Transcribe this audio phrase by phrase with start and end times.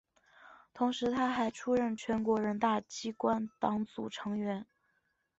[0.73, 4.65] 同时她还出任全国人大机关党组成员。